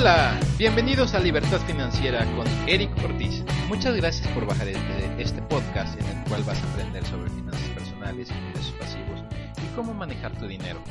Hola, 0.00 0.40
bienvenidos 0.56 1.12
a 1.12 1.20
Libertad 1.20 1.60
Financiera 1.66 2.24
con 2.34 2.46
Eric 2.66 2.90
Ortiz. 3.04 3.44
Muchas 3.68 3.94
gracias 3.94 4.26
por 4.28 4.46
bajar 4.46 4.66
este, 4.66 5.22
este, 5.22 5.42
podcast 5.42 6.00
en 6.00 6.06
el 6.06 6.24
cual 6.26 6.42
vas 6.44 6.58
a 6.58 6.72
aprender 6.72 7.04
sobre 7.04 7.28
finanzas 7.28 7.68
personales, 7.68 8.30
ingresos 8.30 8.72
pasivos 8.78 9.20
y 9.62 9.76
cómo 9.76 9.92
manejar 9.92 10.38
tu 10.38 10.46
dinero. 10.46 10.82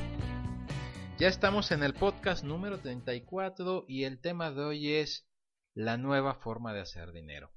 Ya 1.18 1.28
estamos 1.28 1.72
en 1.72 1.82
el 1.82 1.96
podcast 1.96 2.44
número 2.44 2.78
34 2.78 3.86
y 3.88 4.04
el 4.04 4.22
tema 4.22 4.52
de 4.52 4.62
hoy 4.62 4.94
es 4.94 5.28
la 5.74 5.98
nueva 5.98 6.36
forma 6.36 6.72
de 6.76 6.82
hacer 6.82 7.12
dinero. 7.12 7.52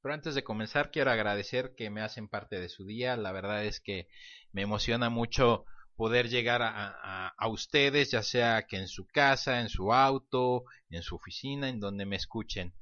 Pero 0.00 0.14
antes 0.14 0.36
de 0.36 0.44
comenzar 0.44 0.92
quiero 0.92 1.10
agradecer 1.10 1.74
que 1.76 1.90
me 1.90 2.02
hacen 2.02 2.28
parte 2.28 2.60
de 2.60 2.68
su 2.68 2.86
día. 2.86 3.16
La 3.16 3.32
verdad 3.32 3.64
es 3.64 3.80
que 3.80 4.06
me 4.52 4.62
emociona 4.62 5.10
mucho 5.10 5.64
poder 5.96 6.28
llegar 6.28 6.62
a, 6.62 7.28
a, 7.28 7.48
ustedes, 7.48 8.10
ya 8.10 8.22
sea 8.22 8.66
que 8.66 8.76
en 8.76 8.88
su 8.88 9.06
casa, 9.06 9.60
en 9.60 9.68
su 9.68 9.92
auto, 9.92 10.64
en 10.90 11.02
su 11.02 11.16
oficina, 11.16 11.68
en 11.68 11.80
donde 11.80 12.06
me 12.06 12.16
escuchen. 12.16 12.74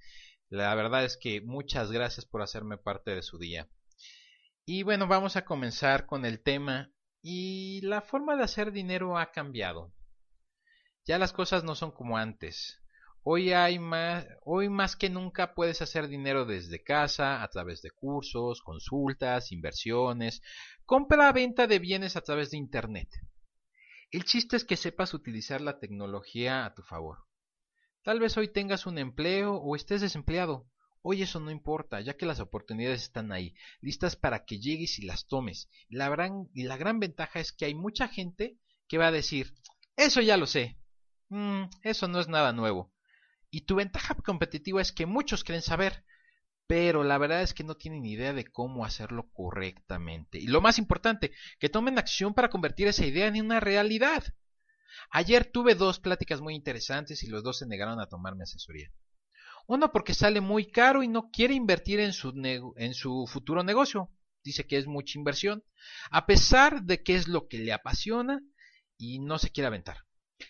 La 0.48 0.74
verdad 0.74 1.04
es 1.04 1.16
que 1.16 1.40
muchas 1.40 1.90
gracias 1.92 2.26
por 2.26 2.42
hacerme 2.42 2.78
parte 2.78 3.14
de 3.14 3.22
su 3.22 3.38
día. 3.38 3.68
Y 4.64 4.82
bueno, 4.82 5.06
vamos 5.06 5.36
a 5.36 5.44
comenzar 5.44 6.06
con 6.06 6.24
el 6.24 6.42
tema. 6.42 6.92
Y 7.22 7.80
la 7.82 8.00
forma 8.02 8.36
de 8.36 8.44
hacer 8.44 8.72
dinero 8.72 9.16
ha 9.16 9.30
cambiado. 9.30 9.92
Ya 11.04 11.18
las 11.18 11.32
cosas 11.32 11.64
no 11.64 11.74
son 11.74 11.92
como 11.92 12.18
antes. 12.18 12.81
Hoy 13.24 13.52
hay 13.52 13.78
más, 13.78 14.26
hoy 14.44 14.68
más 14.68 14.96
que 14.96 15.08
nunca 15.08 15.54
puedes 15.54 15.80
hacer 15.80 16.08
dinero 16.08 16.44
desde 16.44 16.82
casa, 16.82 17.44
a 17.44 17.48
través 17.50 17.80
de 17.80 17.92
cursos, 17.92 18.62
consultas, 18.62 19.52
inversiones, 19.52 20.42
compra-venta 20.84 21.68
de 21.68 21.78
bienes 21.78 22.16
a 22.16 22.22
través 22.22 22.50
de 22.50 22.56
internet. 22.56 23.08
El 24.10 24.24
chiste 24.24 24.56
es 24.56 24.64
que 24.64 24.76
sepas 24.76 25.14
utilizar 25.14 25.60
la 25.60 25.78
tecnología 25.78 26.64
a 26.64 26.74
tu 26.74 26.82
favor. 26.82 27.18
Tal 28.02 28.18
vez 28.18 28.36
hoy 28.36 28.48
tengas 28.48 28.86
un 28.86 28.98
empleo 28.98 29.54
o 29.54 29.76
estés 29.76 30.00
desempleado. 30.00 30.66
Hoy 31.00 31.22
eso 31.22 31.38
no 31.38 31.52
importa, 31.52 32.00
ya 32.00 32.16
que 32.16 32.26
las 32.26 32.40
oportunidades 32.40 33.02
están 33.02 33.30
ahí, 33.30 33.54
listas 33.80 34.16
para 34.16 34.44
que 34.44 34.58
llegues 34.58 34.98
y 34.98 35.06
las 35.06 35.28
tomes. 35.28 35.68
La 35.88 36.08
gran, 36.08 36.48
y 36.54 36.64
la 36.64 36.76
gran 36.76 36.98
ventaja 36.98 37.38
es 37.38 37.52
que 37.52 37.66
hay 37.66 37.74
mucha 37.76 38.08
gente 38.08 38.58
que 38.88 38.98
va 38.98 39.06
a 39.06 39.12
decir, 39.12 39.54
eso 39.96 40.20
ya 40.20 40.36
lo 40.36 40.46
sé, 40.46 40.76
mm, 41.28 41.66
eso 41.84 42.08
no 42.08 42.18
es 42.18 42.26
nada 42.26 42.52
nuevo. 42.52 42.91
Y 43.52 43.66
tu 43.66 43.76
ventaja 43.76 44.14
competitiva 44.14 44.80
es 44.80 44.92
que 44.92 45.04
muchos 45.04 45.44
quieren 45.44 45.60
saber, 45.60 46.06
pero 46.66 47.04
la 47.04 47.18
verdad 47.18 47.42
es 47.42 47.52
que 47.52 47.64
no 47.64 47.76
tienen 47.76 48.06
idea 48.06 48.32
de 48.32 48.50
cómo 48.50 48.86
hacerlo 48.86 49.28
correctamente. 49.34 50.38
Y 50.38 50.46
lo 50.46 50.62
más 50.62 50.78
importante, 50.78 51.32
que 51.60 51.68
tomen 51.68 51.98
acción 51.98 52.32
para 52.32 52.48
convertir 52.48 52.88
esa 52.88 53.04
idea 53.04 53.26
en 53.26 53.38
una 53.44 53.60
realidad. 53.60 54.24
Ayer 55.10 55.44
tuve 55.44 55.74
dos 55.74 56.00
pláticas 56.00 56.40
muy 56.40 56.54
interesantes 56.54 57.22
y 57.24 57.26
los 57.26 57.44
dos 57.44 57.58
se 57.58 57.66
negaron 57.66 58.00
a 58.00 58.08
tomarme 58.08 58.44
asesoría. 58.44 58.90
Uno 59.66 59.92
porque 59.92 60.14
sale 60.14 60.40
muy 60.40 60.70
caro 60.70 61.02
y 61.02 61.08
no 61.08 61.30
quiere 61.30 61.52
invertir 61.52 62.00
en 62.00 62.14
su, 62.14 62.32
en 62.76 62.94
su 62.94 63.26
futuro 63.26 63.62
negocio. 63.62 64.10
Dice 64.42 64.66
que 64.66 64.78
es 64.78 64.86
mucha 64.86 65.18
inversión, 65.18 65.62
a 66.10 66.24
pesar 66.24 66.84
de 66.84 67.02
que 67.02 67.16
es 67.16 67.28
lo 67.28 67.48
que 67.48 67.58
le 67.58 67.74
apasiona 67.74 68.40
y 68.96 69.18
no 69.18 69.38
se 69.38 69.50
quiere 69.50 69.66
aventar. 69.66 69.98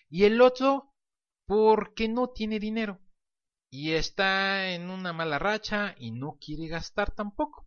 Y 0.09 0.23
el 0.23 0.41
otro 0.41 0.92
porque 1.47 2.09
no 2.09 2.31
tiene 2.31 2.59
dinero 2.59 3.01
y 3.71 3.93
está 3.93 4.71
en 4.71 4.91
una 4.91 5.15
mala 5.15 5.39
racha 5.39 5.95
y 5.99 6.11
no 6.11 6.37
quiere 6.39 6.69
gastar 6.69 7.15
tampoco. 7.15 7.67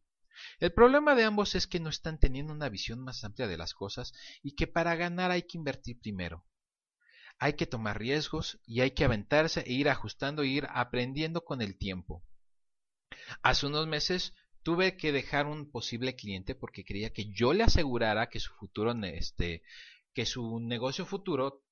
El 0.59 0.71
problema 0.71 1.15
de 1.15 1.23
ambos 1.23 1.55
es 1.55 1.65
que 1.65 1.79
no 1.79 1.89
están 1.89 2.19
teniendo 2.19 2.53
una 2.53 2.69
visión 2.69 2.99
más 2.99 3.23
amplia 3.23 3.47
de 3.47 3.57
las 3.57 3.73
cosas 3.73 4.13
y 4.43 4.55
que 4.55 4.67
para 4.67 4.95
ganar 4.95 5.31
hay 5.31 5.43
que 5.43 5.57
invertir 5.57 5.99
primero. 5.99 6.45
Hay 7.39 7.53
que 7.53 7.65
tomar 7.65 7.97
riesgos 7.97 8.59
y 8.65 8.81
hay 8.81 8.91
que 8.91 9.03
aventarse 9.03 9.61
e 9.61 9.73
ir 9.73 9.89
ajustando 9.89 10.43
e 10.43 10.47
ir 10.47 10.67
aprendiendo 10.69 11.43
con 11.43 11.61
el 11.61 11.75
tiempo. 11.77 12.23
Hace 13.41 13.65
unos 13.65 13.87
meses 13.87 14.33
tuve 14.61 14.97
que 14.97 15.11
dejar 15.11 15.47
un 15.47 15.71
posible 15.71 16.15
cliente 16.15 16.53
porque 16.53 16.85
quería 16.85 17.13
que 17.13 17.31
yo 17.31 17.53
le 17.53 17.63
asegurara 17.63 18.29
que 18.29 18.39
su 18.39 18.53
futuro 18.53 18.93
este 19.03 19.63
que 20.13 20.25
su 20.25 20.59
negocio 20.59 21.05
futuro 21.05 21.64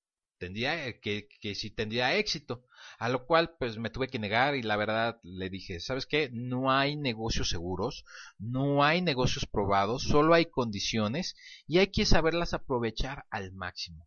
tendría, 0.43 0.87
eh, 0.87 0.99
que, 0.99 1.55
si 1.55 1.71
tendría 1.71 2.17
éxito. 2.17 2.65
A 2.99 3.07
lo 3.07 3.25
cual 3.25 3.55
pues 3.57 3.77
me 3.77 3.89
tuve 3.89 4.09
que 4.09 4.19
negar 4.19 4.55
y 4.55 4.61
la 4.61 4.75
verdad 4.75 5.21
le 5.23 5.49
dije, 5.49 5.79
¿sabes 5.79 6.05
qué? 6.05 6.29
No 6.33 6.69
hay 6.69 6.97
negocios 6.97 7.47
seguros, 7.49 8.03
no 8.37 8.83
hay 8.83 9.01
negocios 9.01 9.45
probados, 9.45 10.03
solo 10.03 10.33
hay 10.33 10.47
condiciones 10.47 11.35
y 11.65 11.77
hay 11.77 11.87
que 11.87 12.05
saberlas 12.05 12.53
aprovechar 12.53 13.25
al 13.29 13.53
máximo. 13.53 14.05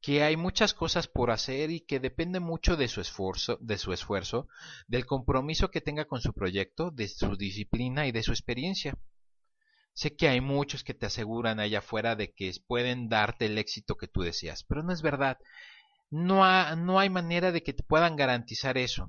Que 0.00 0.22
hay 0.22 0.36
muchas 0.36 0.72
cosas 0.72 1.08
por 1.08 1.32
hacer 1.32 1.70
y 1.72 1.80
que 1.80 1.98
depende 1.98 2.38
mucho 2.38 2.76
de 2.76 2.86
su 2.86 3.00
esfuerzo, 3.00 3.58
de 3.60 3.78
su 3.78 3.92
esfuerzo, 3.92 4.46
del 4.86 5.04
compromiso 5.04 5.72
que 5.72 5.80
tenga 5.80 6.04
con 6.04 6.20
su 6.20 6.32
proyecto, 6.32 6.92
de 6.92 7.08
su 7.08 7.36
disciplina 7.36 8.06
y 8.06 8.12
de 8.12 8.22
su 8.22 8.30
experiencia. 8.30 8.96
Sé 9.94 10.16
que 10.16 10.28
hay 10.28 10.40
muchos 10.40 10.82
que 10.82 10.92
te 10.92 11.06
aseguran 11.06 11.60
allá 11.60 11.78
afuera 11.78 12.16
de 12.16 12.32
que 12.32 12.52
pueden 12.66 13.08
darte 13.08 13.46
el 13.46 13.58
éxito 13.58 13.96
que 13.96 14.08
tú 14.08 14.22
deseas, 14.22 14.64
pero 14.64 14.82
no 14.82 14.92
es 14.92 15.02
verdad. 15.02 15.38
No, 16.10 16.76
no 16.76 16.98
hay 16.98 17.10
manera 17.10 17.52
de 17.52 17.62
que 17.62 17.72
te 17.72 17.84
puedan 17.84 18.16
garantizar 18.16 18.76
eso. 18.76 19.08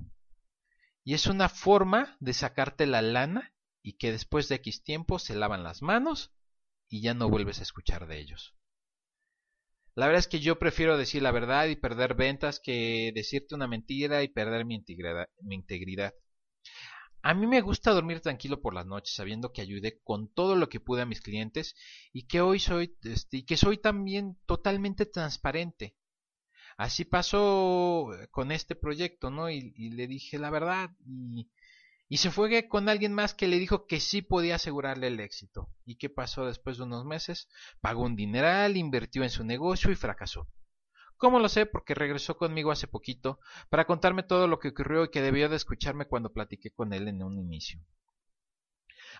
Y 1.04 1.14
es 1.14 1.26
una 1.26 1.48
forma 1.48 2.16
de 2.20 2.32
sacarte 2.32 2.86
la 2.86 3.02
lana 3.02 3.52
y 3.82 3.94
que 3.98 4.12
después 4.12 4.48
de 4.48 4.56
X 4.56 4.84
tiempo 4.84 5.18
se 5.18 5.34
lavan 5.34 5.64
las 5.64 5.82
manos 5.82 6.32
y 6.88 7.02
ya 7.02 7.14
no 7.14 7.28
vuelves 7.28 7.58
a 7.58 7.62
escuchar 7.62 8.06
de 8.06 8.20
ellos. 8.20 8.54
La 9.96 10.06
verdad 10.06 10.20
es 10.20 10.28
que 10.28 10.40
yo 10.40 10.58
prefiero 10.58 10.98
decir 10.98 11.22
la 11.22 11.32
verdad 11.32 11.66
y 11.66 11.76
perder 11.76 12.14
ventas 12.14 12.60
que 12.60 13.12
decirte 13.14 13.54
una 13.54 13.66
mentira 13.66 14.22
y 14.22 14.28
perder 14.28 14.64
mi 14.64 14.74
integridad. 14.74 16.14
A 17.28 17.34
mí 17.34 17.48
me 17.48 17.60
gusta 17.60 17.90
dormir 17.90 18.20
tranquilo 18.20 18.60
por 18.62 18.72
las 18.72 18.86
noches, 18.86 19.16
sabiendo 19.16 19.52
que 19.52 19.60
ayudé 19.60 20.00
con 20.04 20.28
todo 20.32 20.54
lo 20.54 20.68
que 20.68 20.78
pude 20.78 21.02
a 21.02 21.06
mis 21.06 21.20
clientes 21.20 21.74
y 22.12 22.28
que 22.28 22.40
hoy 22.40 22.60
soy 22.60 22.96
este, 23.02 23.38
y 23.38 23.42
que 23.42 23.56
soy 23.56 23.78
también 23.78 24.38
totalmente 24.46 25.06
transparente. 25.06 25.96
Así 26.76 27.04
pasó 27.04 28.14
eh, 28.14 28.28
con 28.28 28.52
este 28.52 28.76
proyecto, 28.76 29.32
¿no? 29.32 29.50
Y, 29.50 29.72
le 29.90 30.06
dije 30.06 30.38
la 30.38 30.50
verdad 30.50 30.90
y, 31.04 31.50
y 32.08 32.18
se 32.18 32.30
fue 32.30 32.68
con 32.68 32.88
alguien 32.88 33.12
más 33.12 33.34
que 33.34 33.48
le 33.48 33.58
dijo 33.58 33.88
que 33.88 33.98
sí 33.98 34.22
podía 34.22 34.54
asegurarle 34.54 35.08
el 35.08 35.18
éxito. 35.18 35.68
¿Y 35.84 35.96
qué 35.96 36.08
pasó 36.08 36.46
después 36.46 36.76
de 36.76 36.84
unos 36.84 37.04
meses? 37.04 37.48
Pagó 37.80 38.04
un 38.04 38.14
dineral, 38.14 38.76
invirtió 38.76 39.24
en 39.24 39.30
su 39.30 39.42
negocio 39.42 39.90
y 39.90 39.96
fracasó. 39.96 40.48
¿Cómo 41.16 41.38
lo 41.38 41.48
sé? 41.48 41.64
Porque 41.66 41.94
regresó 41.94 42.36
conmigo 42.36 42.70
hace 42.70 42.86
poquito 42.86 43.40
para 43.70 43.86
contarme 43.86 44.22
todo 44.22 44.48
lo 44.48 44.58
que 44.58 44.68
ocurrió 44.68 45.04
y 45.04 45.10
que 45.10 45.22
debió 45.22 45.48
de 45.48 45.56
escucharme 45.56 46.06
cuando 46.06 46.32
platiqué 46.32 46.70
con 46.70 46.92
él 46.92 47.08
en 47.08 47.22
un 47.22 47.38
inicio. 47.38 47.80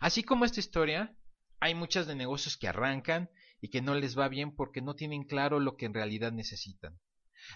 Así 0.00 0.22
como 0.22 0.44
esta 0.44 0.60
historia, 0.60 1.16
hay 1.58 1.74
muchas 1.74 2.06
de 2.06 2.14
negocios 2.14 2.56
que 2.56 2.68
arrancan 2.68 3.30
y 3.60 3.70
que 3.70 3.80
no 3.80 3.94
les 3.94 4.18
va 4.18 4.28
bien 4.28 4.54
porque 4.54 4.82
no 4.82 4.94
tienen 4.94 5.24
claro 5.24 5.58
lo 5.58 5.76
que 5.76 5.86
en 5.86 5.94
realidad 5.94 6.32
necesitan. 6.32 6.98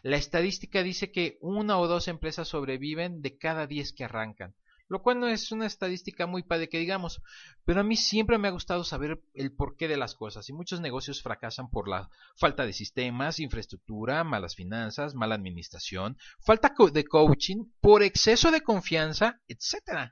La 0.02 0.16
estadística 0.16 0.82
dice 0.82 1.12
que 1.12 1.38
una 1.40 1.78
o 1.78 1.86
dos 1.86 2.08
empresas 2.08 2.48
sobreviven 2.48 3.20
de 3.22 3.36
cada 3.36 3.66
diez 3.66 3.92
que 3.92 4.04
arrancan, 4.04 4.54
lo 4.90 5.02
cual 5.02 5.20
no 5.20 5.28
es 5.28 5.52
una 5.52 5.66
estadística 5.66 6.26
muy 6.26 6.42
padre 6.42 6.68
que 6.68 6.80
digamos, 6.80 7.22
pero 7.64 7.80
a 7.80 7.84
mí 7.84 7.94
siempre 7.94 8.38
me 8.38 8.48
ha 8.48 8.50
gustado 8.50 8.82
saber 8.82 9.22
el 9.34 9.54
porqué 9.54 9.86
de 9.86 9.96
las 9.96 10.16
cosas 10.16 10.48
y 10.48 10.52
muchos 10.52 10.80
negocios 10.80 11.22
fracasan 11.22 11.70
por 11.70 11.88
la 11.88 12.10
falta 12.36 12.66
de 12.66 12.72
sistemas, 12.72 13.38
infraestructura, 13.38 14.24
malas 14.24 14.56
finanzas, 14.56 15.14
mala 15.14 15.36
administración, 15.36 16.18
falta 16.44 16.74
de 16.92 17.04
coaching, 17.04 17.66
por 17.80 18.02
exceso 18.02 18.50
de 18.50 18.62
confianza, 18.62 19.40
etc. 19.46 20.10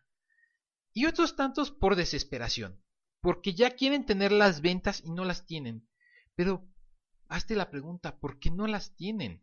Y 0.92 1.06
otros 1.06 1.34
tantos 1.34 1.72
por 1.72 1.96
desesperación, 1.96 2.80
porque 3.20 3.54
ya 3.54 3.72
quieren 3.72 4.06
tener 4.06 4.30
las 4.30 4.60
ventas 4.60 5.02
y 5.04 5.10
no 5.10 5.25
las 5.25 5.44
tienen. 5.44 5.88
Pero 6.36 6.69
hazte 7.26 7.56
la 7.56 7.69
pregunta, 7.69 8.20
¿por 8.20 8.38
qué 8.38 8.52
no 8.52 8.69
las 8.69 8.94
tienen? 8.94 9.42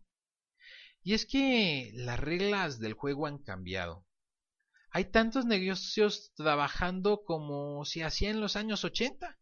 Y 1.03 1.13
es 1.13 1.25
que 1.25 1.91
las 1.93 2.21
reglas 2.21 2.79
del 2.79 2.93
juego 2.93 3.27
han 3.27 3.39
cambiado. 3.39 4.04
Hay 4.95 5.11
tantos 5.11 5.45
negocios 5.45 6.31
trabajando 6.37 7.25
como 7.25 7.83
se 7.83 8.05
hacía 8.05 8.29
en 8.29 8.39
los 8.39 8.55
años 8.55 8.85
80 8.85 9.37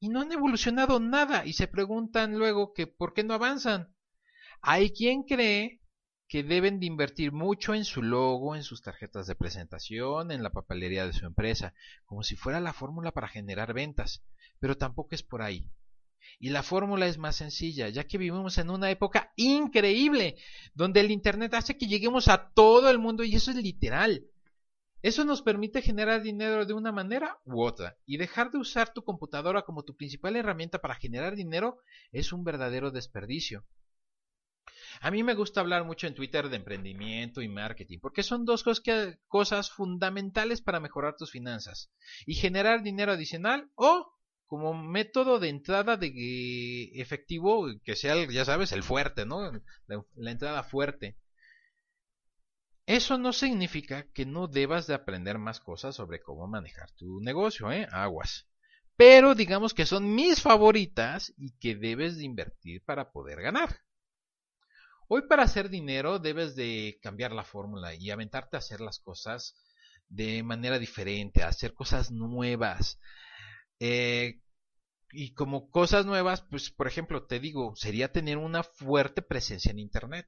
y 0.00 0.08
no 0.08 0.20
han 0.20 0.32
evolucionado 0.32 0.98
nada 0.98 1.46
y 1.46 1.52
se 1.52 1.68
preguntan 1.68 2.36
luego 2.36 2.72
que 2.72 2.88
por 2.88 3.14
qué 3.14 3.22
no 3.22 3.34
avanzan. 3.34 3.94
Hay 4.60 4.90
quien 4.90 5.22
cree 5.22 5.80
que 6.26 6.42
deben 6.42 6.80
de 6.80 6.86
invertir 6.86 7.30
mucho 7.30 7.72
en 7.72 7.84
su 7.84 8.02
logo, 8.02 8.56
en 8.56 8.64
sus 8.64 8.82
tarjetas 8.82 9.28
de 9.28 9.36
presentación, 9.36 10.32
en 10.32 10.42
la 10.42 10.50
papelería 10.50 11.06
de 11.06 11.12
su 11.12 11.24
empresa, 11.24 11.72
como 12.04 12.24
si 12.24 12.34
fuera 12.34 12.58
la 12.58 12.72
fórmula 12.72 13.12
para 13.12 13.28
generar 13.28 13.72
ventas, 13.72 14.24
pero 14.58 14.76
tampoco 14.76 15.14
es 15.14 15.22
por 15.22 15.40
ahí. 15.40 15.70
Y 16.40 16.48
la 16.48 16.64
fórmula 16.64 17.06
es 17.06 17.16
más 17.16 17.36
sencilla, 17.36 17.88
ya 17.90 18.08
que 18.08 18.18
vivimos 18.18 18.58
en 18.58 18.70
una 18.70 18.90
época 18.90 19.32
increíble, 19.36 20.34
donde 20.74 20.98
el 20.98 21.12
Internet 21.12 21.54
hace 21.54 21.78
que 21.78 21.86
lleguemos 21.86 22.26
a 22.26 22.50
todo 22.50 22.90
el 22.90 22.98
mundo 22.98 23.22
y 23.22 23.36
eso 23.36 23.52
es 23.52 23.56
literal. 23.58 24.26
Eso 25.02 25.24
nos 25.24 25.42
permite 25.42 25.82
generar 25.82 26.22
dinero 26.22 26.66
de 26.66 26.74
una 26.74 26.92
manera 26.92 27.38
u 27.44 27.62
otra, 27.62 27.96
y 28.04 28.18
dejar 28.18 28.50
de 28.50 28.58
usar 28.58 28.92
tu 28.92 29.02
computadora 29.02 29.62
como 29.62 29.82
tu 29.82 29.96
principal 29.96 30.36
herramienta 30.36 30.80
para 30.80 30.94
generar 30.94 31.36
dinero 31.36 31.78
es 32.12 32.32
un 32.32 32.44
verdadero 32.44 32.90
desperdicio. 32.90 33.64
A 35.00 35.10
mí 35.10 35.22
me 35.22 35.34
gusta 35.34 35.60
hablar 35.60 35.84
mucho 35.84 36.06
en 36.06 36.14
Twitter 36.14 36.48
de 36.48 36.56
emprendimiento 36.56 37.40
y 37.40 37.48
marketing, 37.48 37.98
porque 38.00 38.22
son 38.22 38.44
dos 38.44 38.64
cosas, 39.28 39.70
fundamentales 39.70 40.60
para 40.60 40.80
mejorar 40.80 41.16
tus 41.16 41.30
finanzas 41.30 41.90
y 42.26 42.34
generar 42.34 42.82
dinero 42.82 43.12
adicional 43.12 43.70
o 43.76 44.12
como 44.46 44.74
método 44.74 45.38
de 45.38 45.48
entrada 45.48 45.96
de 45.96 46.90
efectivo 47.00 47.68
que 47.84 47.94
sea, 47.94 48.26
ya 48.28 48.44
sabes, 48.44 48.72
el 48.72 48.82
fuerte, 48.82 49.24
¿no? 49.24 49.52
La, 49.86 50.30
entrada 50.30 50.64
fuerte. 50.64 51.16
Eso 52.90 53.18
no 53.18 53.32
significa 53.32 54.10
que 54.12 54.26
no 54.26 54.48
debas 54.48 54.88
de 54.88 54.94
aprender 54.94 55.38
más 55.38 55.60
cosas 55.60 55.94
sobre 55.94 56.20
cómo 56.20 56.48
manejar 56.48 56.90
tu 56.90 57.20
negocio, 57.20 57.70
¿eh? 57.70 57.86
Aguas. 57.92 58.48
Pero 58.96 59.36
digamos 59.36 59.74
que 59.74 59.86
son 59.86 60.12
mis 60.12 60.42
favoritas 60.42 61.32
y 61.38 61.56
que 61.60 61.76
debes 61.76 62.16
de 62.16 62.24
invertir 62.24 62.82
para 62.84 63.12
poder 63.12 63.42
ganar. 63.42 63.82
Hoy 65.06 65.22
para 65.28 65.44
hacer 65.44 65.68
dinero 65.68 66.18
debes 66.18 66.56
de 66.56 66.98
cambiar 67.00 67.30
la 67.30 67.44
fórmula 67.44 67.94
y 67.94 68.10
aventarte 68.10 68.56
a 68.56 68.58
hacer 68.58 68.80
las 68.80 68.98
cosas 68.98 69.54
de 70.08 70.42
manera 70.42 70.80
diferente, 70.80 71.44
a 71.44 71.48
hacer 71.48 71.74
cosas 71.74 72.10
nuevas, 72.10 72.98
eh, 73.78 74.40
y 75.12 75.32
como 75.34 75.70
cosas 75.70 76.06
nuevas, 76.06 76.42
pues 76.42 76.72
por 76.72 76.88
ejemplo, 76.88 77.24
te 77.24 77.38
digo, 77.38 77.76
sería 77.76 78.10
tener 78.10 78.36
una 78.36 78.64
fuerte 78.64 79.22
presencia 79.22 79.70
en 79.70 79.78
Internet. 79.78 80.26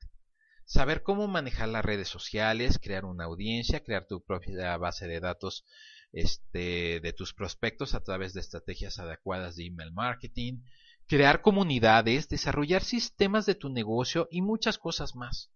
Saber 0.73 1.03
cómo 1.03 1.29
manejar 1.29 1.69
las 1.69 1.85
redes 1.85 2.09
sociales, 2.09 2.79
crear 2.83 3.05
una 3.05 3.25
audiencia, 3.25 3.85
crear 3.85 4.07
tu 4.07 4.25
propia 4.25 4.75
base 4.79 5.07
de 5.07 5.21
datos 5.21 5.67
este, 6.13 6.99
de 7.01 7.13
tus 7.13 7.35
prospectos 7.35 7.93
a 7.93 8.03
través 8.03 8.33
de 8.33 8.41
estrategias 8.41 8.99
adecuadas 8.99 9.57
de 9.57 9.67
email 9.67 9.93
marketing, 9.93 10.63
crear 11.07 11.43
comunidades, 11.43 12.31
desarrollar 12.31 12.83
sistemas 12.83 13.45
de 13.45 13.55
tu 13.55 13.69
negocio 13.69 14.29
y 14.31 14.41
muchas 14.41 14.79
cosas 14.79 15.15
más. 15.15 15.53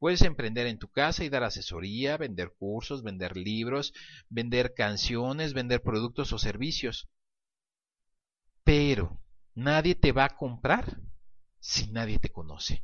Puedes 0.00 0.22
emprender 0.22 0.66
en 0.66 0.80
tu 0.80 0.90
casa 0.90 1.22
y 1.22 1.28
dar 1.28 1.44
asesoría, 1.44 2.16
vender 2.16 2.52
cursos, 2.58 3.04
vender 3.04 3.36
libros, 3.36 3.92
vender 4.30 4.74
canciones, 4.74 5.52
vender 5.52 5.80
productos 5.80 6.32
o 6.32 6.40
servicios. 6.40 7.08
Pero 8.64 9.22
nadie 9.54 9.94
te 9.94 10.10
va 10.10 10.24
a 10.24 10.36
comprar 10.36 10.98
si 11.60 11.86
nadie 11.92 12.18
te 12.18 12.30
conoce. 12.30 12.82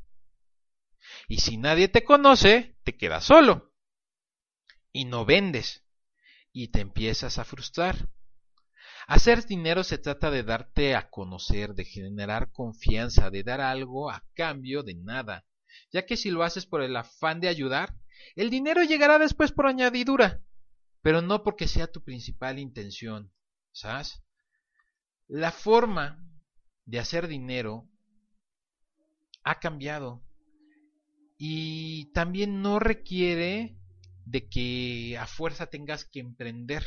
Y 1.29 1.39
si 1.39 1.57
nadie 1.57 1.89
te 1.89 2.05
conoce, 2.05 2.77
te 2.85 2.97
quedas 2.97 3.25
solo. 3.25 3.73
Y 4.93 5.05
no 5.05 5.25
vendes. 5.25 5.85
Y 6.53 6.69
te 6.69 6.81
empiezas 6.81 7.39
a 7.39 7.45
frustrar. 7.45 8.09
Hacer 9.07 9.45
dinero 9.47 9.83
se 9.85 9.99
trata 9.99 10.31
de 10.31 10.43
darte 10.43 10.95
a 10.95 11.11
conocer, 11.11 11.75
de 11.75 11.85
generar 11.85 12.53
confianza, 12.53 13.31
de 13.31 13.43
dar 13.43 13.61
algo 13.61 14.11
a 14.11 14.25
cambio 14.35 14.83
de 14.83 14.95
nada, 14.95 15.45
ya 15.93 16.07
que 16.07 16.17
si 16.17 16.31
lo 16.31 16.43
haces 16.43 16.67
por 16.67 16.83
el 16.83 16.97
afán 16.97 17.41
de 17.41 17.49
ayudar, 17.49 17.97
el 18.37 18.51
dinero 18.51 18.83
llegará 18.85 19.19
después 19.19 19.51
por 19.53 19.67
añadidura, 19.67 20.43
pero 21.03 21.21
no 21.21 21.43
porque 21.43 21.67
sea 21.67 21.91
tu 21.91 22.05
principal 22.05 22.59
intención, 22.59 23.33
¿sabes? 23.73 24.23
La 25.27 25.51
forma 25.51 26.25
de 26.85 26.99
hacer 26.99 27.27
dinero 27.27 27.89
ha 29.43 29.59
cambiado 29.59 30.23
y 31.45 32.05
también 32.13 32.63
no 32.63 32.79
requiere 32.79 33.77
de 34.25 34.49
que 34.49 35.19
a 35.19 35.27
fuerza 35.27 35.67
tengas 35.67 36.05
que 36.05 36.21
emprender 36.21 36.87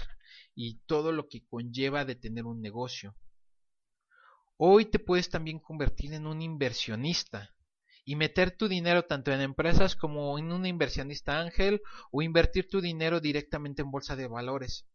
y 0.55 0.79
todo 0.85 1.11
lo 1.11 1.27
que 1.27 1.45
conlleva 1.45 2.05
de 2.05 2.15
tener 2.15 2.45
un 2.45 2.61
negocio. 2.61 3.17
Hoy 4.55 4.85
te 4.85 4.97
puedes 4.97 5.29
también 5.29 5.59
convertir 5.59 6.13
en 6.13 6.25
un 6.25 6.41
inversionista 6.41 7.53
y 8.05 8.15
meter 8.15 8.55
tu 8.55 8.69
dinero 8.69 9.03
tanto 9.03 9.33
en 9.33 9.41
empresas 9.41 9.97
como 9.97 10.39
en 10.39 10.53
un 10.53 10.65
inversionista 10.65 11.37
ángel 11.37 11.81
o 12.09 12.21
invertir 12.21 12.69
tu 12.69 12.79
dinero 12.79 13.19
directamente 13.19 13.81
en 13.81 13.91
bolsa 13.91 14.15
de 14.15 14.27
valores. 14.29 14.87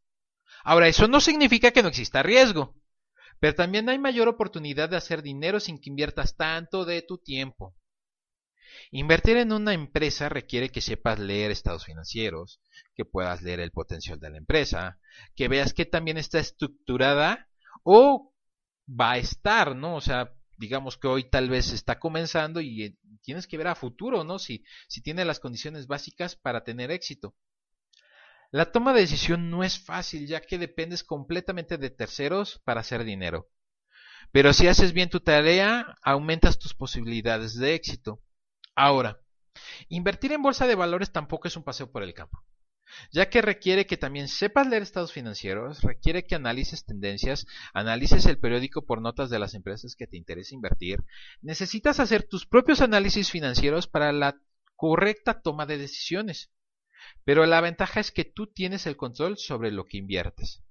Ahora, 0.65 0.89
eso 0.89 1.06
no 1.06 1.21
significa 1.21 1.71
que 1.71 1.83
no 1.83 1.91
exista 1.91 2.23
riesgo. 2.23 2.81
Pero 3.41 3.55
también 3.55 3.91
hay 3.91 3.99
mayor 3.99 4.27
oportunidad 4.27 4.89
de 4.89 4.97
hacer 4.97 5.21
dinero 5.21 5.61
sin 5.61 5.79
que 5.79 5.91
inviertas 5.91 6.35
tanto 6.35 6.87
de 6.87 7.03
tu 7.03 7.19
tiempo. 7.19 7.77
Invertir 8.91 9.37
en 9.37 9.53
una 9.53 9.73
empresa 9.73 10.29
requiere 10.29 10.71
que 10.71 10.81
sepas 10.81 11.19
leer 11.19 11.50
estados 11.50 11.85
financieros, 11.85 12.61
que 12.94 13.05
puedas 13.05 13.43
leer 13.43 13.61
el 13.61 13.71
potencial 13.71 14.19
de 14.19 14.31
la 14.31 14.38
empresa, 14.38 14.99
que 15.35 15.49
veas 15.49 15.75
que 15.75 15.87
también 15.87 16.17
está 16.17 16.38
estructurada 16.38 17.49
o 17.82 18.35
va 18.88 19.12
a 19.12 19.19
estar, 19.19 19.77
¿no? 19.77 19.97
O 19.97 20.00
sea, 20.00 20.35
digamos 20.56 20.99
que 20.99 21.09
hoy 21.09 21.31
tal 21.31 21.49
vez 21.49 21.73
está 21.73 21.99
comenzando 21.99 22.61
y 22.61 22.85
eh, 22.85 22.97
tienes 23.23 23.47
que 23.47 23.56
ver 23.56 23.69
a 23.69 23.75
futuro, 23.75 24.25
¿no? 24.25 24.38
Si, 24.38 24.65
si 24.88 25.03
tiene 25.03 25.25
las 25.25 25.41
condiciones 25.41 25.87
básicas 25.87 26.37
para 26.37 26.65
tener 26.65 26.91
éxito. 26.91 27.35
La 28.53 28.73
toma 28.73 28.93
de 28.93 29.03
decisión 29.03 29.49
no 29.50 29.62
es 29.62 29.79
fácil 29.79 30.27
ya 30.27 30.41
que 30.41 30.59
dependes 30.59 31.05
completamente 31.05 31.79
de 31.79 31.91
terceros 31.91 32.61
para 32.65 32.81
hacer 32.81 33.05
dinero. 33.05 33.49
Pero 34.32 34.53
si 34.53 34.67
haces 34.69 34.93
bien 34.93 35.09
tu 35.09 35.21
tarea, 35.21 35.97
aumentas 36.03 36.59
tus 36.59 36.75
posibilidades 36.75 37.55
de 37.56 37.75
éxito. 37.75 38.21
Ahora, 38.75 39.20
invertir 39.88 40.32
en 40.32 40.43
bolsa 40.43 40.67
de 40.67 40.75
valores 40.75 41.12
tampoco 41.12 41.49
es 41.49 41.56
un 41.56 41.64
paseo 41.64 41.90
por 41.90 42.02
el 42.02 42.14
campo, 42.14 42.44
ya 43.12 43.28
que 43.28 43.43
requiere 43.43 43.87
que 43.87 43.96
también 43.96 44.28
sepas 44.28 44.67
leer 44.67 44.82
estados 44.82 45.12
financieros, 45.12 45.82
requiere 45.82 46.26
que 46.26 46.34
analices 46.34 46.84
tendencias, 46.84 47.46
analices 47.75 48.26
el 48.26 48.38
periódico 48.38 48.87
por 48.87 49.00
notas 49.00 49.31
de 49.31 49.39
las 49.39 49.55
empresas 49.55 49.94
que 49.96 50.06
te 50.06 50.17
interesa 50.17 50.55
invertir, 50.55 51.05
necesitas 51.43 52.00
hacer 52.00 52.24
tus 52.24 52.46
propios 52.46 52.81
análisis 52.81 53.31
financieros 53.31 53.86
para 53.86 54.12
la 54.12 54.41
correcta 54.77 55.43
toma 55.43 55.67
de 55.67 55.79
decisiones. 55.79 56.50
Pero 57.24 57.46
la 57.46 57.60
ventaja 57.60 58.00
es 58.00 58.10
que 58.10 58.24
tú 58.24 58.46
tienes 58.46 58.86
el 58.86 58.96
control 58.96 59.39
sobre 59.39 59.70
lo 59.70 59.86
que 59.86 59.98
inviertes. 59.98 60.62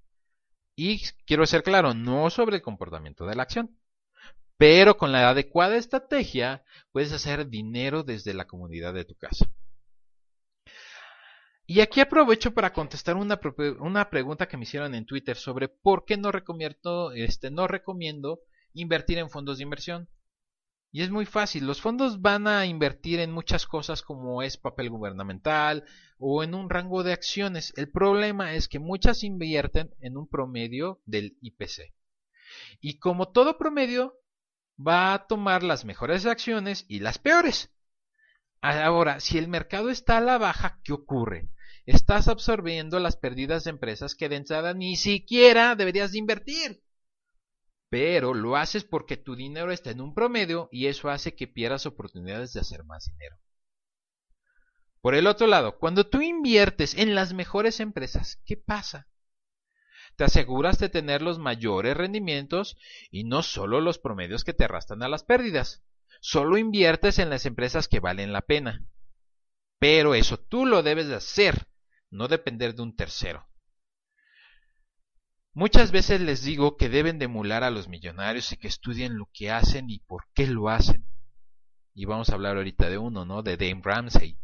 Y 0.76 1.02
quiero 1.26 1.46
ser 1.46 1.62
claro, 1.62 1.94
no 1.94 2.30
sobre 2.30 2.56
el 2.56 2.62
comportamiento 2.62 3.26
de 3.26 3.34
la 3.34 3.42
acción. 3.42 3.79
Pero 4.60 4.98
con 4.98 5.10
la 5.10 5.30
adecuada 5.30 5.78
estrategia 5.78 6.62
puedes 6.92 7.12
hacer 7.12 7.48
dinero 7.48 8.02
desde 8.02 8.34
la 8.34 8.46
comunidad 8.46 8.92
de 8.92 9.06
tu 9.06 9.14
casa. 9.14 9.50
Y 11.64 11.80
aquí 11.80 12.02
aprovecho 12.02 12.52
para 12.52 12.74
contestar 12.74 13.16
una, 13.16 13.40
una, 13.78 14.10
pregunta 14.10 14.48
que 14.48 14.58
me 14.58 14.64
hicieron 14.64 14.94
en 14.94 15.06
Twitter 15.06 15.38
sobre 15.38 15.68
por 15.68 16.04
qué 16.04 16.18
no 16.18 16.30
recomiendo, 16.30 17.10
este, 17.12 17.50
no 17.50 17.68
recomiendo 17.68 18.40
invertir 18.74 19.16
en 19.16 19.30
fondos 19.30 19.56
de 19.56 19.62
inversión. 19.62 20.10
Y 20.92 21.00
es 21.00 21.10
muy 21.10 21.24
fácil, 21.24 21.66
los 21.66 21.80
fondos 21.80 22.20
van 22.20 22.46
a 22.46 22.66
invertir 22.66 23.18
en 23.20 23.32
muchas 23.32 23.66
cosas 23.66 24.02
como 24.02 24.42
es 24.42 24.58
papel 24.58 24.90
gubernamental 24.90 25.86
o 26.18 26.44
en 26.44 26.54
un 26.54 26.68
rango 26.68 27.02
de 27.02 27.14
acciones. 27.14 27.72
El 27.78 27.90
problema 27.90 28.52
es 28.52 28.68
que 28.68 28.78
muchas 28.78 29.24
invierten 29.24 29.94
en 30.00 30.18
un 30.18 30.28
promedio 30.28 31.00
del 31.06 31.38
IPC. 31.40 31.94
Y 32.82 32.98
como 32.98 33.30
todo 33.30 33.56
promedio, 33.56 34.19
va 34.86 35.14
a 35.14 35.26
tomar 35.26 35.62
las 35.62 35.84
mejores 35.84 36.26
acciones 36.26 36.84
y 36.88 37.00
las 37.00 37.18
peores. 37.18 37.70
Ahora, 38.60 39.20
si 39.20 39.38
el 39.38 39.48
mercado 39.48 39.90
está 39.90 40.18
a 40.18 40.20
la 40.20 40.38
baja, 40.38 40.80
¿qué 40.84 40.92
ocurre? 40.92 41.50
Estás 41.86 42.28
absorbiendo 42.28 43.00
las 43.00 43.16
pérdidas 43.16 43.64
de 43.64 43.70
empresas 43.70 44.14
que 44.14 44.28
de 44.28 44.36
entrada 44.36 44.74
ni 44.74 44.96
siquiera 44.96 45.74
deberías 45.76 46.12
de 46.12 46.18
invertir 46.18 46.82
pero 47.90 48.34
lo 48.34 48.56
haces 48.56 48.84
porque 48.84 49.16
tu 49.16 49.34
dinero 49.34 49.72
está 49.72 49.90
en 49.90 50.00
un 50.00 50.14
promedio 50.14 50.68
y 50.70 50.86
eso 50.86 51.10
hace 51.10 51.34
que 51.34 51.48
pierdas 51.48 51.86
oportunidades 51.86 52.52
de 52.52 52.60
hacer 52.60 52.84
más 52.84 53.10
dinero. 53.10 53.36
Por 55.02 55.14
el 55.14 55.26
otro 55.26 55.48
lado, 55.48 55.76
cuando 55.78 56.06
tú 56.06 56.22
inviertes 56.22 56.94
en 56.94 57.14
las 57.16 57.34
mejores 57.34 57.80
empresas, 57.80 58.40
¿qué 58.46 58.56
pasa? 58.56 59.08
Te 60.20 60.24
aseguras 60.24 60.78
de 60.78 60.90
tener 60.90 61.22
los 61.22 61.38
mayores 61.38 61.96
rendimientos 61.96 62.76
y 63.10 63.24
no 63.24 63.42
solo 63.42 63.80
los 63.80 63.98
promedios 63.98 64.44
que 64.44 64.52
te 64.52 64.64
arrastran 64.64 65.02
a 65.02 65.08
las 65.08 65.24
pérdidas. 65.24 65.82
Solo 66.20 66.58
inviertes 66.58 67.18
en 67.18 67.30
las 67.30 67.46
empresas 67.46 67.88
que 67.88 68.00
valen 68.00 68.34
la 68.34 68.42
pena. 68.42 68.84
Pero 69.78 70.14
eso 70.14 70.36
tú 70.36 70.66
lo 70.66 70.82
debes 70.82 71.08
de 71.08 71.14
hacer, 71.14 71.68
no 72.10 72.28
depender 72.28 72.74
de 72.74 72.82
un 72.82 72.94
tercero. 72.94 73.48
Muchas 75.54 75.90
veces 75.90 76.20
les 76.20 76.42
digo 76.42 76.76
que 76.76 76.90
deben 76.90 77.18
de 77.18 77.24
emular 77.24 77.64
a 77.64 77.70
los 77.70 77.88
millonarios 77.88 78.52
y 78.52 78.58
que 78.58 78.68
estudien 78.68 79.16
lo 79.16 79.30
que 79.32 79.50
hacen 79.50 79.88
y 79.88 80.00
por 80.00 80.26
qué 80.34 80.46
lo 80.46 80.68
hacen. 80.68 81.06
Y 81.94 82.04
vamos 82.04 82.28
a 82.28 82.34
hablar 82.34 82.58
ahorita 82.58 82.90
de 82.90 82.98
uno, 82.98 83.24
¿no? 83.24 83.42
De 83.42 83.56
Dame 83.56 83.80
Ramsey. 83.82 84.38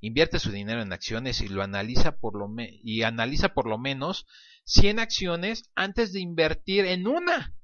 Invierte 0.00 0.38
su 0.38 0.50
dinero 0.50 0.82
en 0.82 0.92
acciones 0.92 1.40
y 1.40 1.48
lo 1.48 1.62
analiza 1.62 2.16
por 2.16 2.36
lo 2.36 2.48
y 2.58 3.02
analiza 3.02 3.54
por 3.54 3.66
lo 3.66 3.78
menos 3.78 4.26
100 4.64 4.98
acciones 4.98 5.70
antes 5.74 6.12
de 6.12 6.20
invertir 6.20 6.84
en 6.84 7.06
una. 7.06 7.54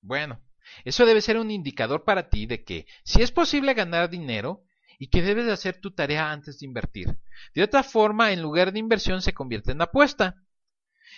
Bueno, 0.00 0.42
eso 0.84 1.06
debe 1.06 1.20
ser 1.20 1.38
un 1.38 1.50
indicador 1.50 2.04
para 2.04 2.28
ti 2.28 2.46
de 2.46 2.64
que 2.64 2.86
si 3.04 3.22
es 3.22 3.32
posible 3.32 3.74
ganar 3.74 4.10
dinero 4.10 4.64
y 4.98 5.08
que 5.08 5.22
debes 5.22 5.46
de 5.46 5.52
hacer 5.52 5.80
tu 5.80 5.94
tarea 5.94 6.30
antes 6.30 6.58
de 6.58 6.66
invertir. 6.66 7.18
De 7.54 7.62
otra 7.62 7.82
forma, 7.82 8.32
en 8.32 8.42
lugar 8.42 8.72
de 8.72 8.80
inversión 8.80 9.22
se 9.22 9.32
convierte 9.32 9.72
en 9.72 9.80
apuesta. 9.80 10.42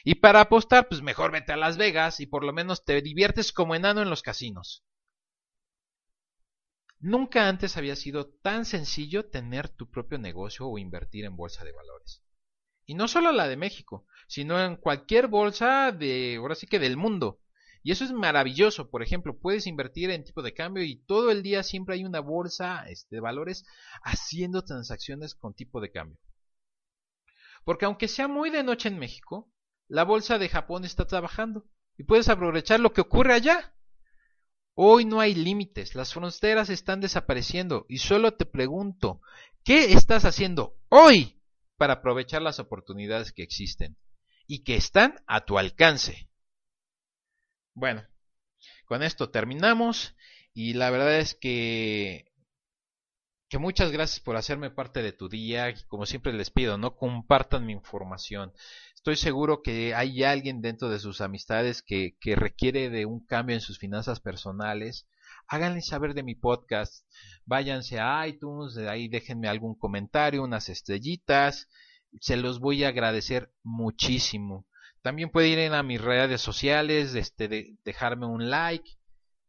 Y 0.04 0.16
para 0.16 0.42
apostar, 0.42 0.88
pues 0.88 1.02
mejor 1.02 1.32
vete 1.32 1.52
a 1.52 1.56
Las 1.56 1.76
Vegas 1.76 2.20
y 2.20 2.26
por 2.26 2.44
lo 2.44 2.52
menos 2.52 2.84
te 2.84 3.00
diviertes 3.00 3.52
como 3.52 3.74
enano 3.74 4.02
en 4.02 4.10
los 4.10 4.22
casinos. 4.22 4.84
Nunca 7.00 7.48
antes 7.48 7.78
había 7.78 7.96
sido 7.96 8.26
tan 8.26 8.66
sencillo 8.66 9.24
tener 9.30 9.68
tu 9.70 9.90
propio 9.90 10.18
negocio 10.18 10.68
o 10.68 10.78
invertir 10.78 11.24
en 11.24 11.34
bolsa 11.34 11.64
de 11.64 11.72
valores. 11.72 12.22
Y 12.84 12.94
no 12.94 13.08
solo 13.08 13.32
la 13.32 13.48
de 13.48 13.56
México, 13.56 14.06
sino 14.26 14.62
en 14.62 14.76
cualquier 14.76 15.26
bolsa 15.26 15.92
de, 15.92 16.36
ahora 16.36 16.54
sí 16.54 16.66
que 16.66 16.78
del 16.78 16.96
mundo. 16.96 17.40
Y 17.82 17.92
eso 17.92 18.04
es 18.04 18.12
maravilloso. 18.12 18.90
Por 18.90 19.02
ejemplo, 19.02 19.38
puedes 19.38 19.66
invertir 19.66 20.10
en 20.10 20.24
tipo 20.24 20.42
de 20.42 20.52
cambio 20.52 20.82
y 20.82 20.96
todo 21.04 21.30
el 21.30 21.42
día 21.42 21.62
siempre 21.62 21.94
hay 21.94 22.04
una 22.04 22.20
bolsa 22.20 22.84
este, 22.88 23.16
de 23.16 23.20
valores 23.20 23.64
haciendo 24.02 24.62
transacciones 24.62 25.34
con 25.34 25.54
tipo 25.54 25.80
de 25.80 25.90
cambio. 25.90 26.18
Porque 27.64 27.86
aunque 27.86 28.08
sea 28.08 28.28
muy 28.28 28.50
de 28.50 28.62
noche 28.62 28.88
en 28.88 28.98
México, 28.98 29.50
la 29.88 30.04
bolsa 30.04 30.38
de 30.38 30.48
Japón 30.48 30.84
está 30.84 31.06
trabajando 31.06 31.64
y 31.96 32.04
puedes 32.04 32.28
aprovechar 32.28 32.80
lo 32.80 32.92
que 32.92 33.00
ocurre 33.00 33.32
allá. 33.34 33.74
Hoy 34.82 35.04
no 35.04 35.20
hay 35.20 35.34
límites, 35.34 35.94
las 35.94 36.14
fronteras 36.14 36.70
están 36.70 37.02
desapareciendo 37.02 37.84
y 37.86 37.98
solo 37.98 38.32
te 38.32 38.46
pregunto, 38.46 39.20
¿qué 39.62 39.92
estás 39.92 40.24
haciendo 40.24 40.78
hoy 40.88 41.38
para 41.76 41.92
aprovechar 41.92 42.40
las 42.40 42.60
oportunidades 42.60 43.30
que 43.30 43.42
existen 43.42 43.98
y 44.46 44.64
que 44.64 44.76
están 44.76 45.22
a 45.26 45.44
tu 45.44 45.58
alcance? 45.58 46.30
Bueno, 47.74 48.06
con 48.86 49.02
esto 49.02 49.28
terminamos 49.28 50.16
y 50.54 50.72
la 50.72 50.88
verdad 50.88 51.18
es 51.18 51.34
que 51.34 52.29
que 53.50 53.58
muchas 53.58 53.90
gracias 53.90 54.20
por 54.20 54.36
hacerme 54.36 54.70
parte 54.70 55.02
de 55.02 55.12
tu 55.12 55.28
día 55.28 55.74
como 55.88 56.06
siempre 56.06 56.32
les 56.32 56.50
pido, 56.50 56.78
no 56.78 56.94
compartan 56.94 57.66
mi 57.66 57.72
información. 57.72 58.52
Estoy 58.94 59.16
seguro 59.16 59.60
que 59.60 59.92
hay 59.92 60.22
alguien 60.22 60.62
dentro 60.62 60.88
de 60.88 61.00
sus 61.00 61.20
amistades 61.20 61.82
que, 61.82 62.16
que 62.20 62.36
requiere 62.36 62.90
de 62.90 63.06
un 63.06 63.26
cambio 63.26 63.56
en 63.56 63.60
sus 63.60 63.80
finanzas 63.80 64.20
personales. 64.20 65.08
Háganle 65.48 65.82
saber 65.82 66.14
de 66.14 66.22
mi 66.22 66.36
podcast. 66.36 67.04
Váyanse 67.44 67.98
a 67.98 68.24
iTunes, 68.28 68.74
de 68.74 68.88
ahí 68.88 69.08
déjenme 69.08 69.48
algún 69.48 69.74
comentario, 69.74 70.44
unas 70.44 70.68
estrellitas. 70.68 71.68
Se 72.20 72.36
los 72.36 72.60
voy 72.60 72.84
a 72.84 72.88
agradecer 72.88 73.52
muchísimo. 73.64 74.68
También 75.02 75.30
pueden 75.30 75.58
ir 75.58 75.72
a 75.72 75.82
mis 75.82 76.00
redes 76.00 76.40
sociales, 76.40 77.16
este, 77.16 77.74
dejarme 77.84 78.26
un 78.26 78.48
like 78.48 78.99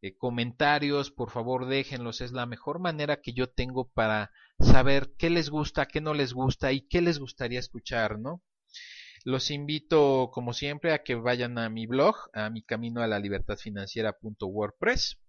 eh, 0.02 0.16
comentarios, 0.18 1.12
por 1.12 1.30
favor 1.30 1.68
déjenlos, 1.68 2.22
es 2.22 2.32
la 2.32 2.48
mejor 2.48 2.80
manera 2.80 3.22
que 3.22 3.34
yo 3.34 3.50
tengo 3.50 3.90
para 3.90 4.32
saber 4.60 5.14
qué 5.18 5.30
les 5.30 5.50
gusta, 5.50 5.86
qué 5.86 6.02
no 6.02 6.16
les 6.16 6.34
gusta 6.34 6.72
y 6.72 6.82
qué 6.88 7.02
les 7.02 7.20
gustaría 7.20 7.60
escuchar, 7.60 8.20
¿no? 8.20 8.42
Los 9.24 9.52
invito, 9.52 10.32
como 10.34 10.54
siempre, 10.54 10.94
a 10.94 11.04
que 11.04 11.14
vayan 11.14 11.60
a 11.60 11.70
mi 11.70 11.86
blog, 11.86 12.16
a 12.34 12.50
mi 12.50 12.64
camino 12.64 13.04
a 13.04 13.08
la 13.08 13.20
libertad 13.20 13.58
financiera.wordpress. 13.58 15.22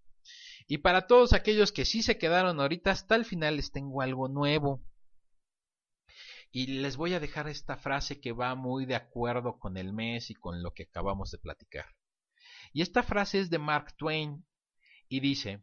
Y 0.66 0.78
para 0.78 1.06
todos 1.06 1.34
aquellos 1.34 1.72
que 1.72 1.84
sí 1.84 2.02
se 2.02 2.16
quedaron 2.16 2.58
ahorita 2.58 2.90
hasta 2.90 3.16
el 3.16 3.26
final 3.26 3.56
les 3.56 3.72
tengo 3.72 4.00
algo 4.00 4.28
nuevo. 4.28 4.82
Y 6.50 6.78
les 6.78 6.96
voy 6.96 7.12
a 7.12 7.20
dejar 7.20 7.48
esta 7.48 7.76
frase 7.76 8.20
que 8.20 8.32
va 8.32 8.54
muy 8.54 8.86
de 8.86 8.94
acuerdo 8.94 9.58
con 9.58 9.76
el 9.76 9.92
mes 9.92 10.30
y 10.30 10.34
con 10.34 10.62
lo 10.62 10.72
que 10.72 10.84
acabamos 10.84 11.30
de 11.30 11.38
platicar. 11.38 11.86
Y 12.72 12.80
esta 12.80 13.02
frase 13.02 13.40
es 13.40 13.50
de 13.50 13.58
Mark 13.58 13.94
Twain 13.96 14.46
y 15.12 15.20
dice, 15.20 15.60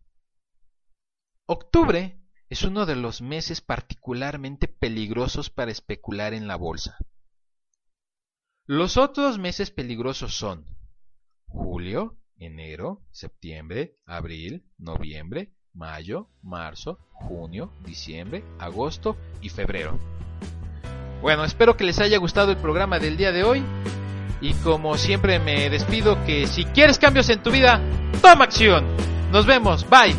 Octubre 1.47 2.21
es 2.49 2.61
uno 2.61 2.85
de 2.85 2.95
los 2.95 3.23
meses 3.23 3.61
particularmente 3.61 4.67
peligrosos 4.67 5.49
para 5.49 5.71
especular 5.71 6.35
en 6.35 6.47
la 6.47 6.55
bolsa. 6.55 6.99
Los 8.67 8.97
otros 8.97 9.39
meses 9.39 9.71
peligrosos 9.71 10.35
son 10.35 10.67
julio, 11.47 12.19
enero, 12.37 13.01
septiembre, 13.09 13.97
abril, 14.05 14.69
noviembre, 14.77 15.55
mayo, 15.73 16.29
marzo, 16.43 16.99
junio, 17.13 17.73
diciembre, 17.83 18.43
agosto 18.59 19.17
y 19.41 19.49
febrero. 19.49 19.97
Bueno, 21.23 21.43
espero 21.43 21.75
que 21.75 21.85
les 21.85 21.97
haya 21.97 22.19
gustado 22.19 22.51
el 22.51 22.57
programa 22.57 22.99
del 22.99 23.17
día 23.17 23.31
de 23.31 23.43
hoy 23.43 23.63
y 24.41 24.53
como 24.53 24.95
siempre 24.99 25.39
me 25.39 25.71
despido 25.71 26.23
que 26.25 26.45
si 26.45 26.65
quieres 26.65 26.99
cambios 26.99 27.29
en 27.29 27.41
tu 27.41 27.49
vida, 27.49 27.81
toma 28.21 28.43
acción. 28.43 28.85
Nos 29.31 29.45
vemos, 29.45 29.87
bye. 29.87 30.15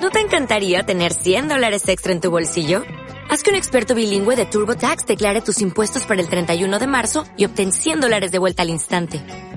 ¿No 0.00 0.08
te 0.10 0.20
encantaría 0.20 0.82
tener 0.84 1.12
100 1.12 1.48
dólares 1.48 1.86
extra 1.88 2.12
en 2.12 2.20
tu 2.20 2.30
bolsillo? 2.30 2.82
Haz 3.28 3.42
que 3.42 3.50
un 3.50 3.56
experto 3.56 3.94
bilingüe 3.94 4.36
de 4.36 4.46
TurboTax 4.46 5.06
declare 5.06 5.42
tus 5.42 5.60
impuestos 5.60 6.04
para 6.04 6.20
el 6.22 6.28
31 6.28 6.78
de 6.78 6.86
marzo 6.86 7.24
y 7.36 7.44
obtén 7.44 7.72
100 7.72 8.00
dólares 8.00 8.32
de 8.32 8.38
vuelta 8.38 8.62
al 8.62 8.70
instante. 8.70 9.49